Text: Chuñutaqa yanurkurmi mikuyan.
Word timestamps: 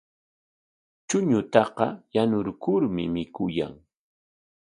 Chuñutaqa 1.07 1.87
yanurkurmi 2.15 3.03
mikuyan. 3.13 3.73